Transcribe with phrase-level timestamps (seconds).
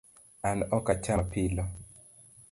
[0.49, 1.63] An ok acham apilo